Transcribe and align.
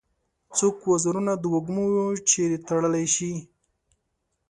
څوک 0.57 0.75
وزرونه 0.91 1.33
د 1.37 1.43
وږمو 1.53 1.87
چیري 2.29 2.57
تړلای 2.67 3.05
شي؟ 3.15 3.33